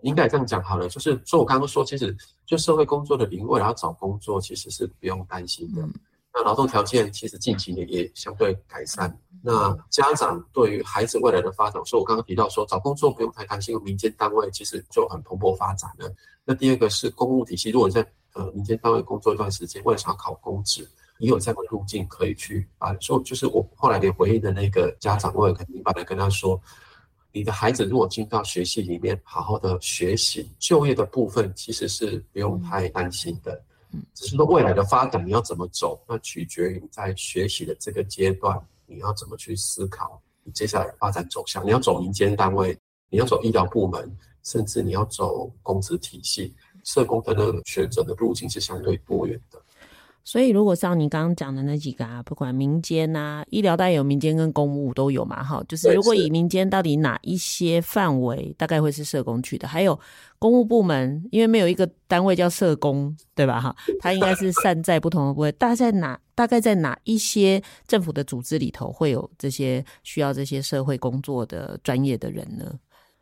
[0.00, 5.82] 应该这样讲好了，就是说我刚刚说，其实就社会工作的领域，未来要找工作其实是不用担心的。
[5.82, 5.92] 嗯
[6.34, 9.14] 那劳动条件其实近几年也相对改善。
[9.42, 16.10] 那家长对于孩子未来的发展，所以我刚刚提到说找工作不用太担心，因为民间单位其实就很蓬勃发展了。
[16.44, 22.94] 那第二个是公务体系，如果你在呃民间单位工作一段时间，为了想要考公职，也有这样的路径可以去啊。
[23.00, 26.58] 所以就是我后来给回应的那个家长，我也很明白的跟他说，
[27.32, 33.60] 你的孩子如果进到学系里面好好的学习，就业的部分其实是不用太担心的。
[34.14, 41.64] 只是说未来的发展你要怎么走，那取决于你在学习的这个阶段，你要怎么去思考你接下来的发展走向。
[41.64, 42.76] 你要走民间单位，
[43.08, 46.54] 你要走医疗部门，甚至你要走公职体系。
[46.84, 49.61] 社工的那个选择的路径是相对多元的。
[50.24, 59.66] 所以，如果像你刚刚讲的那几个啊，不管民间啊，医疗大概有民间跟公务都有嘛，哈，就是如果以民间到底哪一些范围大概会是社工去的？
[59.66, 59.98] 还有
[60.38, 63.60] 公务部门，因为没有一个单位叫社工，对吧？
[63.60, 66.18] 哈，它应该是散在不同的部位，大概在哪？
[66.34, 72.72] 大概在哪一些政府的组织里头会有这些需要这些社会工作的专业的人呢？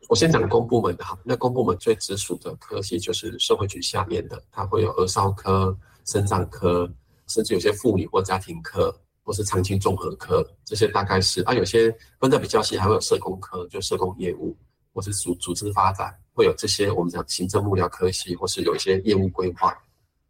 [0.07, 5.77] 我先讲公部门的哈，那公部门最直属的科系就是社会局下面的，它会有儿少科。
[6.05, 6.91] 生长科，
[7.27, 11.53] 甚至有些妇女或家庭科，或是长青综合科，这些大概是啊。
[11.53, 14.55] 有些分得比较细，还会有社工科，就社工业务，
[14.93, 19.77] 或是组组织发展，会有这些我们讲行政幕僚科系，或是有一些业务规划。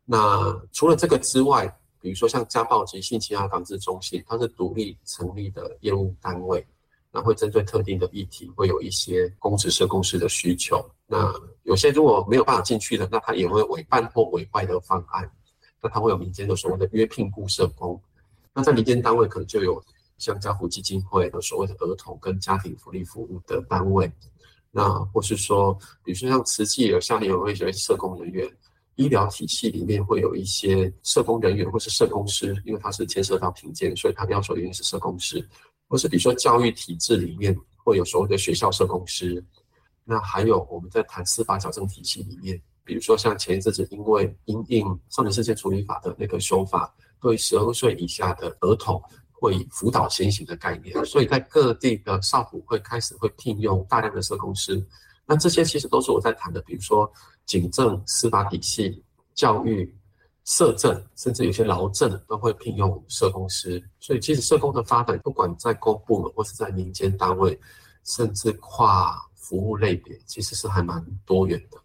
[0.06, 1.68] 那除了这个之外，
[2.02, 6.66] 比如说像家暴及性侵害防治中心，它是独立成立的业务单位，
[7.12, 10.84] 那会针对特定的议题，会有一些公职社工师的需求。
[11.08, 11.32] 那
[11.64, 15.32] 有些如果没有办法进去的，那他也会委办或委外的方案。
[15.82, 18.00] 那它会有民间的所谓的约聘雇社工，
[18.54, 19.84] 那在民间单位可能就有
[20.18, 24.12] 像家福基金会的所谓的儿童跟家庭福利服务的单位，
[24.70, 28.48] 那或是说，比如说像慈济有下面有一些社工人员，
[28.96, 35.44] 医疗体系里面会有一些社工人员或是社工师，因为它是牵涉到评鉴，所以它要求一定是社工师，
[35.88, 39.44] 或是比如说教育体制里面会有所谓的学校社工师，
[40.04, 42.62] 那还有我们在谈司法矫正体系里面。
[42.84, 54.84] 比如说，像前一阵子因为因应少年事件处理法的那个修法，对十二岁以下的儿童会以辅导先行的概念，所以在各地的少辅会开始会聘用大量的社工师。
[55.26, 57.10] 那这些其实都是我在谈的，比如说
[57.46, 59.96] 警政、司法体系、教育、
[60.44, 63.82] 社政，甚至有些劳政都会聘用社工师。
[64.00, 67.58] 所以，其实社工的发展，不管在公部门或是在民间单位，
[68.04, 71.78] 甚至跨服务类别，其实是还蛮多元的。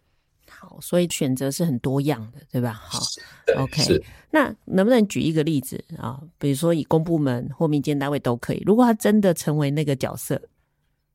[0.59, 2.73] 好，所以选择是很多样的，对吧？
[2.73, 2.99] 好
[3.57, 4.03] ，OK。
[4.31, 6.19] 那能不能举一个例子啊？
[6.39, 8.63] 比如说以公部门或民间单位都可以。
[8.65, 10.41] 如果他真的成为那个角色，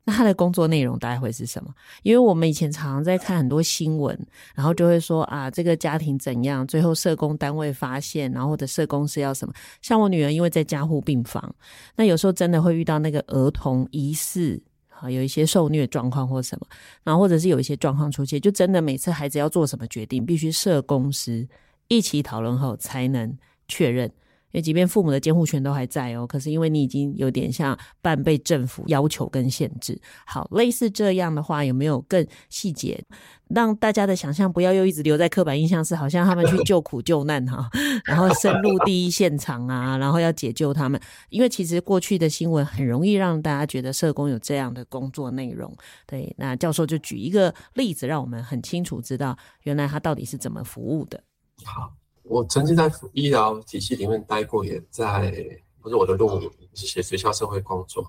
[0.05, 1.75] 那他的工作内容大概会是什么？
[2.05, 4.17] 因为我们以前常常在看很多新闻，
[4.55, 9.53] 然后就会说啊，这个家庭怎样，最后社工单位发现，然后或者社工是要什么？
[9.81, 11.55] 像我女儿因为在加护病房，
[11.97, 14.63] 那有时候真的会遇到那个儿童疑似。
[15.03, 16.67] 啊，有一些受虐状况或什么，
[17.03, 21.49] 然后或者是有一些状况出现，就真的每次孩子要做什么决定，必须社工师
[21.89, 23.37] 一起讨论后才能
[23.67, 24.11] 确认。
[24.53, 29.99] 因为即便父母的监护权都还在哦，可是因为你已经有点像半被政府要求跟限制。
[30.27, 33.03] 好，类似这样的话，有没有更细节，
[33.49, 37.67] 让大家的想象不要又一直留在刻板印象，是好像他们去救苦救难哈，
[38.05, 41.01] 然后深入第一现场啊，然后要解救他们。
[41.29, 45.77] 因为其实过去的新闻很容易让大家觉得社工有这样的工作内容。
[46.07, 51.23] 对，那教授就举一个例子，让我们很清楚知道原来他到底是怎么服务的。
[51.65, 51.93] 好。
[52.25, 55.35] 我曾经在医疗体系里面待过，也在
[55.81, 56.41] 不是我的路
[56.73, 58.07] 是写学校社会工作。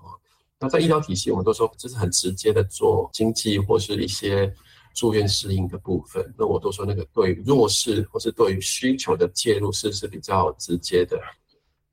[0.60, 4.54] 那在医疗体系，我们都说这是很直接的做经济或是一些
[4.94, 6.34] 住院适应的部分。
[6.38, 11.20] 那我都说那个对弱势或是对于需求的介入是是比较直接的，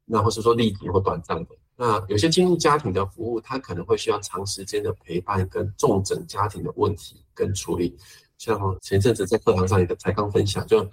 [0.06, 1.50] 那或是说立即或短暂的。
[1.76, 7.98] 那有些进入家庭的服务，它可能会需要长时间的陪伴跟重整家庭的问题跟处理。
[8.38, 10.90] 像前阵子在课堂上也才刚分享就。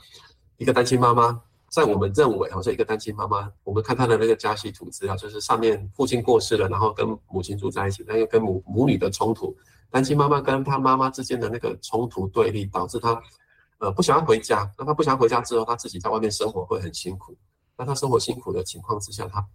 [0.61, 1.41] 一个单亲妈妈，
[1.71, 9.57] 在我们认为好像一个单亲妈妈，我们看她的那个家系图资料，就是上面父亲过世了，然后跟母亲住在一起，但又跟母母女的冲突，
[9.91, 13.21] 单亲妈妈跟她妈妈之间的那个冲突对立，导致她
[13.79, 14.71] 呃不想要回家。
[14.79, 17.37] 那她不想要回家之后，她自己在外面生活会很辛苦。
[17.77, 19.47] 那她生活辛苦的情况之下，她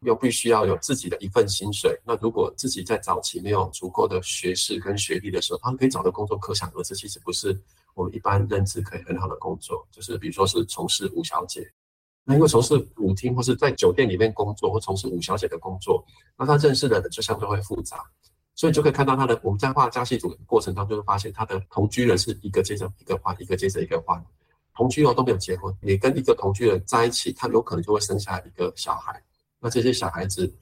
[0.00, 1.98] 又必须要有自己的一份薪水。
[2.04, 7.58] 那如果自己在早期没有足够的学识跟学历的时候，她可以找的工作可想而知，其实不是。
[7.94, 11.66] 我们一般认知可以很好的工作，就是比如说是从事舞小姐，
[12.24, 16.04] 那因为从事舞厅或是在酒店里面工作或从事舞小姐的工作，
[16.36, 18.04] 那他认识的人就相对会复杂，
[18.56, 24.20] 所以就可以看到他的我们在画家系组的过程当中，就会发现他的同居人是一个接着一个换，一个接着一个换，
[24.74, 29.22] 同居哦都没有结婚，你跟一个同居人在一起，他有可能就会生下一个小孩，
[29.60, 30.52] 那这些小孩子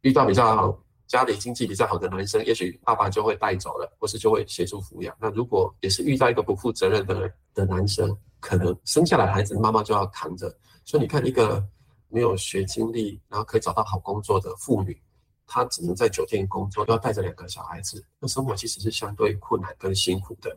[0.00, 0.78] 遇到比较好。
[1.08, 5.14] 家里经济比较好的男生，也许爸爸就会带走了，或是就会协助抚养。
[5.20, 10.48] 那如果也是遇到一个不负责任的的男生，可能生下来孩子妈妈就要扛着。
[10.86, 11.62] 所以你看，一个
[12.08, 14.98] 没有学经历，然后可以找到好工作的妇女，
[15.46, 20.56] 她只能在酒店工作，要带着两个小孩子，那生活其实是相对困难跟辛苦的。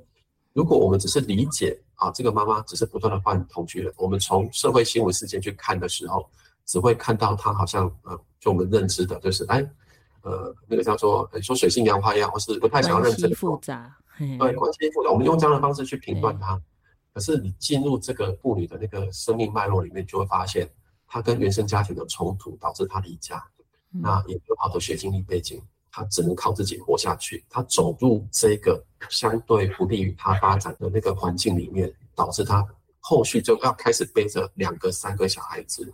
[0.54, 6.30] 如果我们只是理解啊，这个妈妈只是不断的换同居人，我们从社会新闻事件去看的时候，
[6.66, 9.66] 只会看到她好像呃，就我们认知的就是哎。
[10.28, 13.32] 呃，那个叫做说水性杨花一样，或是不太想要认真。
[13.36, 15.12] 复杂，对，关系复杂。
[15.12, 16.60] 我们用这样的方式去评断它，
[17.14, 20.68] 可是你进入这个妇女的那个生命脉络里面，就会发现
[21.08, 23.55] 她跟原生家庭的冲突导致她离家，嗯、
[24.02, 27.43] 那也没有好的学经历背景，他只能靠自己活下去。
[27.50, 32.66] 他走入这个相对不利于他发展的那个环境里面，导致他
[33.00, 35.93] 后续就要开始背着两个、三个小孩子。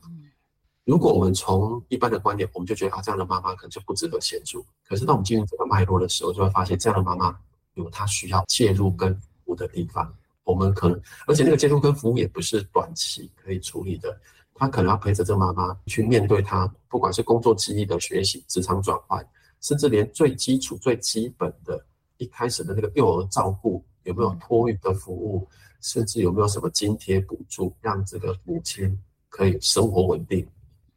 [0.84, 4.66] 如果我们从一般的观点，我们就觉得啊，这样的妈妈可能就不值得协助。
[4.84, 7.38] 可是当我们进入这个脉络的时候，就会发现这样的妈妈
[7.76, 10.12] 有她需要介入跟服务的地方。
[10.43, 14.20] 我们可能，而且那个介入跟服务也不是短期可以处理的，
[14.62, 19.28] 她可能要陪着这个妈妈去面对她，不管是工作记忆的学习、职场转换，
[19.59, 21.84] 甚至连最基础、最基本的
[22.18, 25.47] 一开始的那个幼儿照顾，有没有托育的服务，
[25.82, 28.95] 甚至有没有什么津贴补助，让这个母亲
[29.30, 30.47] 可以生活稳定。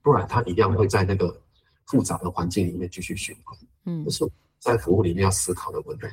[0.02, 1.34] 不然他一样会在那个
[1.86, 3.58] 复杂的环境里面继续循环。
[3.86, 6.04] 嗯，这是在服务里面要思考的问题。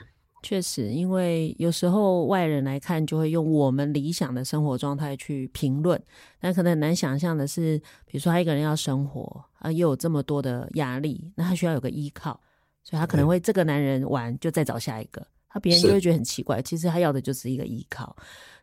[0.44, 6.02] 确实，因为有时候外人来看，就会用我们理想的生活状态去评论，
[6.40, 12.40] 但可能很难想象的是，比如说他一个人要生活啊，又有这么多的压力，那他需要有个依靠，
[12.84, 18.16] 所以他可能会这个男人完就再找下一个，他别人就会觉得很奇怪，其实他要的就是一个依靠。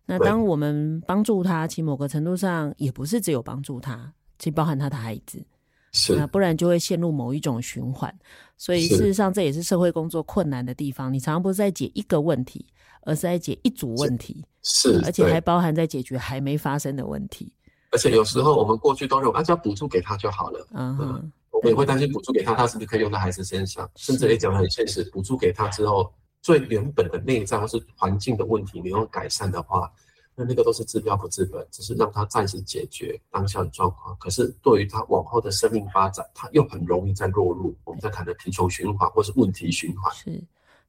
[0.04, 4.12] 那当我们帮助他，其实某个程度上也不是只有帮助他。
[4.38, 5.44] 其实包含他的孩子，
[5.92, 8.12] 是那不然就会陷入某一种循环。
[8.56, 11.12] 所以事实上，这也是社会工作困难的地方。
[11.12, 12.66] 你常常不是在解一个问题，
[13.02, 17.52] 而是在解一组问题，是，是而且还包含在解决还没发生的问题。
[17.92, 20.66] 而且有时候我们过去都认为，啊，只要补助给他就好了。
[20.72, 23.88] 嗯哼嗯，我们也会担心补助给他，他是不是可以用在孩子身上？
[23.94, 26.12] 甚至也讲得很现实，补助给他之后，
[26.42, 29.90] 最原本的内在或是环境的问题没有改善的话。
[30.38, 34.16] 那那个都是治标不治本，只是让他暂时解决当下的状况。
[34.20, 40.14] 可是对于他往后的生命发展，他又很容易再落入我们在谈的贫穷循环或是问题循环。
[40.14, 40.40] 是，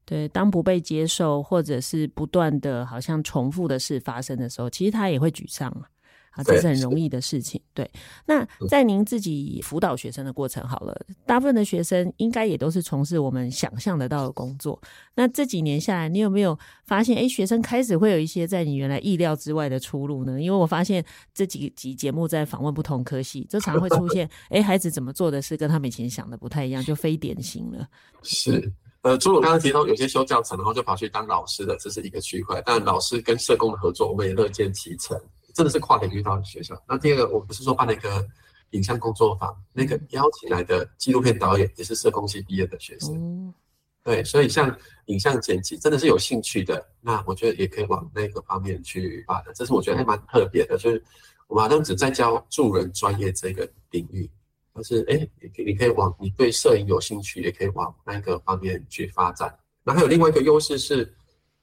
[0.05, 5.89] 对，当不被接受或者是不断的好像重复的事发生的时候，其实他也会沮丧啊。
[6.31, 7.61] 啊，这是很容易的事情。
[7.73, 7.91] 对，对，
[8.25, 14.79] 那在您自己辅导学生的过程，好了，大部分的学生应该也都是从事我们想象得到的工作。
[15.15, 20.41] 那这几年下来，你有没有发现，哎，学生开始会有一些在你原来意料之外的出路呢？
[20.41, 21.03] 因为我发现
[21.33, 27.87] 这几集节目在访问不同科系，就常会出现， 哎，孩子怎么做的事跟他们以前想的不太一样，就非典型了。
[28.23, 28.71] 是，
[29.01, 32.61] 呃，除了我刚刚提到有些修教程，然后就跑去当老师的，这是一个区块。
[32.65, 35.17] 但老师跟社工的合作，我们也乐见其成。
[35.59, 36.81] 真的是跨领域到学校。
[36.87, 38.25] 那第二个，我不是说办了一个
[38.69, 43.13] 影像工作坊，那个邀请来的纪录片导演也是社工系毕业的学生。
[43.13, 43.53] 嗯、
[44.01, 44.73] 对，所以像
[45.07, 49.53] 影像剪辑，真的是有兴趣的，那我觉得也可以往那个方面去发展。
[49.53, 51.03] 这是我觉得还蛮特别的，就是
[51.47, 54.31] 我们好像只在教助人专业这个领域，
[54.71, 59.53] 但是哎，你可以你可以往你对摄影有兴趣，也可以往那个方面去发展。
[59.83, 61.13] 那还有另外一个优势是，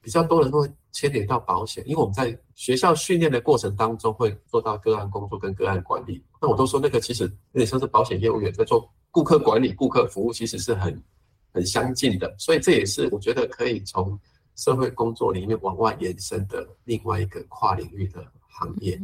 [0.07, 6.25] 比较多人会牵连到保险，因为我们在学校训练的过程当中会做到个案工作跟个案管理。
[6.41, 11.03] 那我都说那个其实有点像是保险业务员在做顾客管理、顾客服务，其实是很
[11.51, 12.33] 很相近的。
[12.39, 14.17] 所以这也是我觉得可以从
[14.55, 18.97] 社会工作里面往外延伸的另外一个跨领域的行业。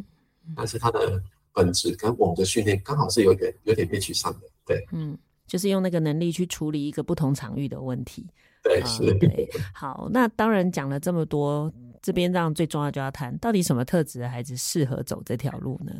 [0.55, 1.21] 但是它的
[1.53, 4.43] 本质跟我们的训练刚好是有点有点面去上的。
[4.65, 8.25] 对，嗯，就是用那个能力去处理一个不同场域的问题。
[8.63, 9.51] 对，是、嗯、对。
[9.75, 15.93] 好，那当然讲了这么多，这边让最重要就要谈，到底什么特质的孩子适合走这条路呢？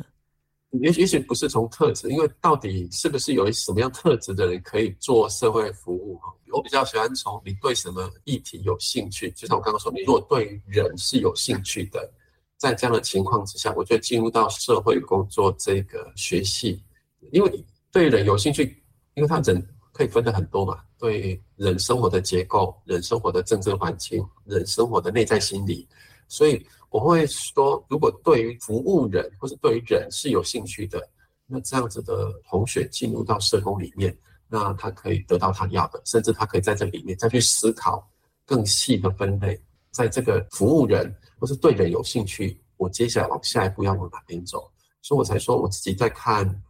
[0.79, 6.17] 也许也许不是从特质，因为到底是不是有什么样特质的人可以做社会服务？
[6.19, 9.29] 哈，我比较喜欢从你对什么议题有兴趣。
[9.31, 12.09] 就像我刚刚说，你如果对人是有兴趣的，
[12.57, 16.81] 在这样的情况之下，我觉得进入到社会工作这个学系，
[17.33, 18.81] 因为你对人有兴趣，
[19.15, 19.61] 因为他人。
[19.95, 25.85] 可以分的很多嘛，对人生活的结构、人生活的政治环境、人生活的内在心理，
[26.29, 31.05] 所以我会说，如果对于服务人或是对于人是有兴趣的，
[31.45, 38.09] 那这样子的同学进入到社工里面，那他可以得到他要的，甚至他可以在这里面再去思考
[38.45, 46.63] 更细的分类，在这个服务人或是对人有兴趣，我接下来往下一步要往哪边走，所以我才说我自己在看，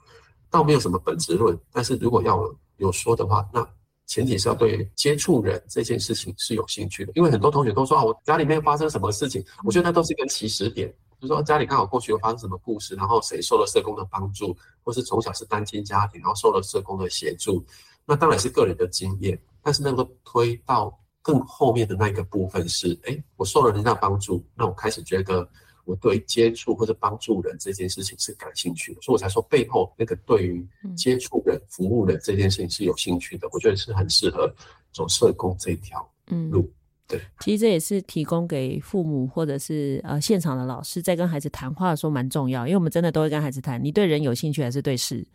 [0.49, 2.51] 倒没有什么本质论，但是如果要。
[2.77, 3.65] 有说的话，那
[4.05, 10.87] 前提是要对接触人这件事情是有兴趣的，因为很多同学都说啊，我家里面发生什么事情，我觉得那都是一个起始点，
[11.19, 17.65] 就是说家里刚好过去有发生什么故事，然后谁受了社工的帮助，或是从小是单亲家庭，然后受了社工的协助，
[18.05, 25.49] 那当然是个人的经验，但是能够推到更后面的那一个部分是，哎，我受了人家帮助，那我开始觉得。
[25.85, 30.65] 我对接触或者帮助人这件事情是感兴趣的，所以我才说背后那个对于
[30.95, 33.47] 接触人、服务人这件事情是有兴趣的。
[33.51, 34.53] 我觉得是很适合
[34.91, 36.09] 走社工这条
[36.49, 36.71] 路。
[37.05, 45.25] 对，其实这也是提供给父母或者是呃现场的老师在跟孩子谈话的时候蛮重要，因为我们真的都会跟孩子谈，你对人有兴趣还是对事？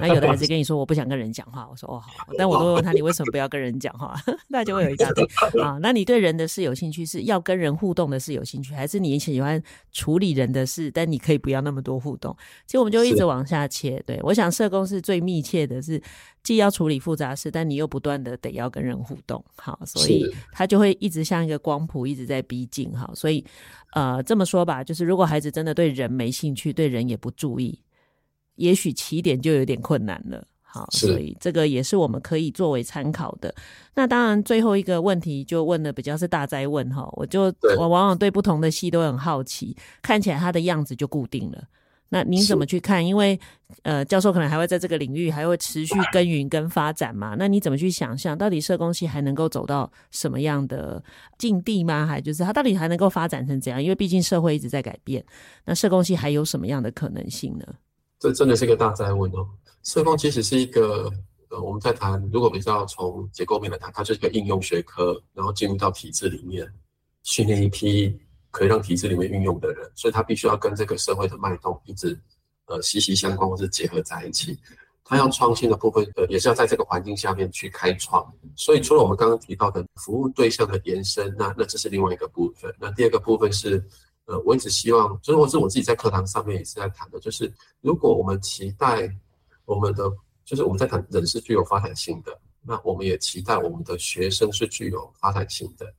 [0.00, 4.14] 那有的孩子跟你说我不想跟人讲话，我说哦好，但我都会问他，你为什么不要跟人讲话？
[4.48, 5.24] 那就会有一大堆
[5.62, 5.78] 啊。
[5.80, 9.62] 那你对人的事有兴趣，是要跟人互动的事有兴趣，还是你喜欢
[9.92, 10.90] 处理人的事？
[10.90, 12.36] 但你可以不要那么多互动。
[12.66, 14.02] 其实我们就一直往下切。
[14.06, 16.02] 对，我想社工是最密切的是，
[16.42, 19.42] 既要处理复杂事，但你又不断的得要跟人互动。
[19.56, 22.92] 好，所以他就会一直像一个光谱一直在逼近。
[22.96, 23.44] 好，所以
[23.92, 27.78] 呃这么说吧，就是如果孩子真的对人没兴趣，对人也不注意。
[28.62, 33.52] 也许起点就有点困难了，好，所以这个也是我们可以作为参考的。
[33.92, 41.64] 那当然，最后一个问题就问的比较是大灾问哈，我就我往往对不同的戏都很好奇，看起来它的样子就固定了。
[42.08, 43.04] 那您怎么去看？
[43.04, 43.40] 因为
[43.84, 47.34] 呃，教授可能还会在这个领域还会持续耕耘跟发展嘛。
[47.38, 51.02] 那你怎么去想象，到底社工系还能够走到什么样的
[51.38, 52.06] 境地吗？
[52.06, 53.82] 还就是它到底还能够发展成怎样？
[53.82, 55.24] 因为毕竟社会一直在改变，
[55.64, 57.64] 那社工系还有什么样的可能性呢？
[58.22, 59.44] 这真的是一个大哉问哦。
[59.82, 61.10] 社工其实是一个，
[61.48, 66.72] 呃，我们在谈，如果比较从结构面来谈，它就是一个应用学科，然后进入到体制里面，
[67.24, 68.16] 训练一批
[68.52, 72.16] 可以让体制里面运用的人，所以它必须要跟这个社会的脉动一直
[72.66, 74.56] 呃息息相关，或是结合在一起。
[75.02, 78.24] 它要创新的部分，呃，也是要在这个环境下面去开创。
[78.54, 82.72] 所以除了我们刚刚提到的服务对象的延伸，那那这是另外一个部分。
[82.78, 83.84] 那第二个部分是。
[84.26, 89.10] 呃，我一直希望，就是或是我自己在课堂上面也是在谈的，就是如果我们期待
[89.64, 90.10] 我们的，
[90.44, 95.92] 就是我们在谈人是具有发展性的，那我们也期待我们的学生是具有发展性的。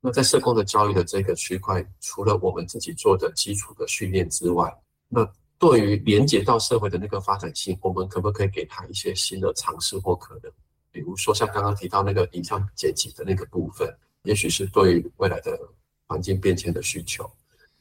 [0.00, 4.72] 那在社工的教育的这个区块，除了我们自己做的基础的训练之外，
[5.08, 10.52] 那对于连接到社会的那个发展性，我们可不可以给他一些新的尝试或可能？
[10.90, 15.58] 比如说像刚刚提到那个影像剪辑的那个部分，也许是对未来的
[16.06, 17.28] 环境变迁的需求。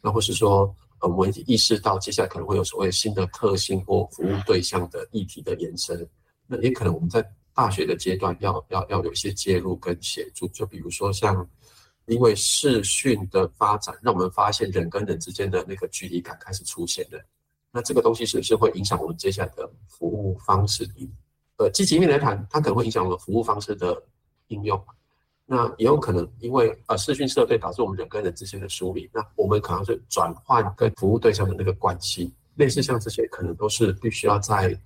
[0.02, 6.08] 那或是说，呃，我们意识到接下来可能会有所谓新的特性或服务对象的议题的延伸，
[6.46, 11.48] 那也可能我们在大学的阶段要要要有一些介入跟协助，就比如说像
[12.06, 17.20] 因为视讯的发展，让我们发现人跟人之间的那个距离感开始出现了，
[17.72, 20.88] 那这个东西是不是会影响我们接下来的服务方式？
[21.58, 24.02] 呃，积极面来谈，它可能会影响我们服务方式的
[24.48, 24.80] 应用。
[25.50, 34.78] 那也有可能，因为呃视讯设备导致我们人跟人之间的疏离，那我们可能是转换跟服务对象的那个关系，类似像这些，可能都是必须要在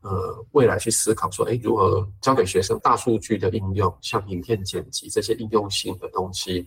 [0.00, 6.66] 呃未来去思考说，哎，如何教给学生大数据的应用，像影片剪辑这些应用性的东西，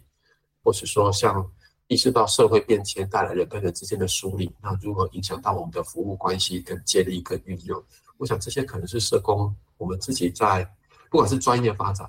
[0.63, 1.43] 或是说像
[1.87, 7.83] 意识到社会变迁带来人跟人之间的疏离，那如何影响到我们的服务关系跟建立跟运用？
[8.17, 10.63] 我想这些可能是社工我们自己在
[11.09, 12.07] 不管是专业发展。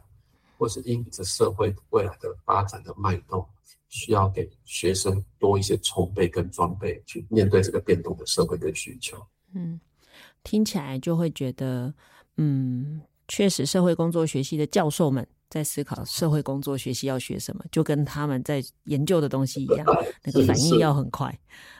[0.60, 3.42] 或是因着社会未来的发展的脉动，
[3.88, 9.16] 需要给学生多一些筹备跟装备，去面对这个变动的社会跟需求。
[9.54, 9.80] 嗯，
[10.44, 11.94] 听起来就会觉得，
[12.36, 19.86] 嗯，确实社会工作学系的教授们在思考社会工作学习要学什么，就跟他们在研究的东西一样，
[20.22, 21.26] 那个反应要很快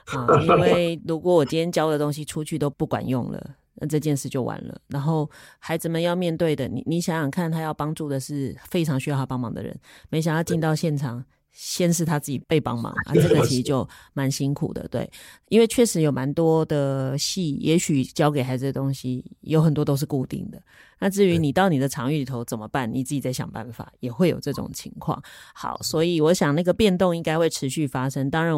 [0.07, 0.27] 啊。
[0.41, 3.57] 因为如果我今天教的东西出去都不管用了。
[3.81, 4.81] 那这件事就完了。
[4.87, 5.29] 然后
[5.59, 9.77] 孩子们要面对的，你你想想看，他要帮助的是非常需要他帮忙的人，
[10.11, 14.87] 没想到进到现场，先是他自己被帮忙啊， 这个其实就蛮辛苦的。
[14.89, 15.11] 对，
[15.49, 20.63] 因为确实有蛮多的戏，也许教给孩子的东西有很多都是固定的。
[21.03, 25.21] 那至于你到你的场域里头怎么办，你自己再想办法，也会有这种情况。
[25.55, 28.29] 好，所以我想那个变动应该会持续发生。
[28.29, 28.55] 当然，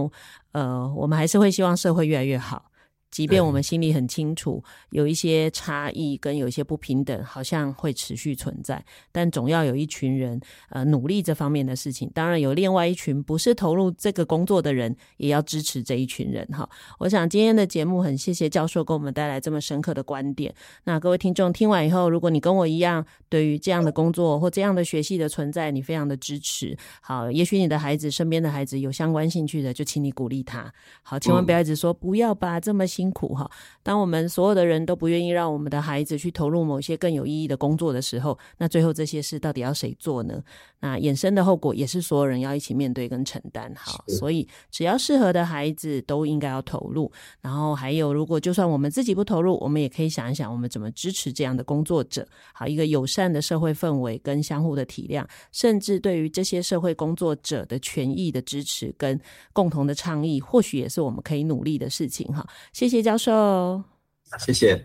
[0.51, 2.72] 呃，我们还是会希望社会越来越好。
[3.13, 8.83] 即便我们心里很清楚，有一些差异跟有一些不平等，好像会持续存在，
[9.13, 10.41] 但总要有一群人，
[10.71, 12.11] 呃，努力这方面的事情。
[12.15, 16.43] 当然，有另外一群不是投入这个工作的人，也要支持这一群人。
[16.47, 16.67] 哈，
[17.01, 20.55] 我想今天的节目很谢谢教授给我们带来这么深刻的观点。
[20.85, 26.75] 那各位听众听完以后，如果你跟我一样，对于这样的工作或这样的学习的存在，你非常的支持。
[27.03, 30.73] 好，也许你的孩子身边的孩子有相关兴趣的，就请你鼓励他。
[31.03, 33.02] 好，千万不要一直说、嗯、不要吧，这么辛。
[33.03, 33.51] 辛苦哈！
[33.83, 40.41] 当我们所有的人都不愿意让我们的孩子去投入某些更有意义的工作的时候，那最后这些事到底要谁做呢？
[40.79, 43.73] 那衍生的后果也是所有人要一起面对跟承担。
[43.77, 47.11] 好，所以只要适合的孩子都应该要投入。
[47.41, 52.25] 然后还有，如果就算我们自己不投入，我们也可以想一想，我们怎么支持这样的工作者。
[52.53, 59.21] 好，一个友善的社会氛围跟相互的体谅，甚至对于这些社会工作者的权益的支持跟
[59.53, 62.27] 共同的倡议，或许也是我们可以努力的事情。
[62.33, 62.92] 哈，谢谢。
[62.93, 63.83] 谢教授，
[64.39, 64.85] 谢谢。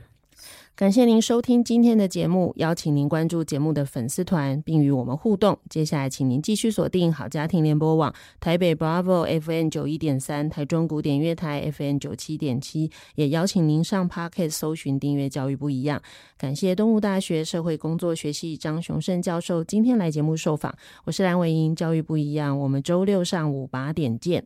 [0.78, 5.60] 感谢您收听今天的节目，邀请您关注节目的粉丝团，并与我们互动。
[5.70, 16.02] 接下来，请您继续锁定好家庭联播网台北 Bravo FM 九一点三、台中古典乐台 FM 九七点七，也邀请您上 Pocket 搜寻订阅教育不一样。
[16.38, 20.74] 感谢东吴大学社会工作学系张雄胜教授今天来节目受访。
[21.04, 24.46] 我是蓝伟英，教育不一样，我们周六上午八点见。